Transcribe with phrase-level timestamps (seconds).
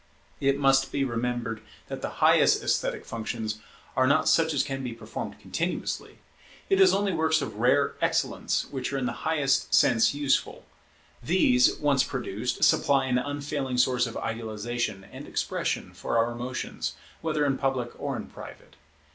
[0.39, 3.59] It must be remembered that the highest esthetic functions
[3.95, 6.17] are not such as can be performed continuously.
[6.71, 10.65] It is only works of rare excellence which are in the highest sense useful:
[11.21, 17.45] these, once produced, supply an unfailing source of idealization and expression for our emotions, whether
[17.45, 18.77] in public or in private.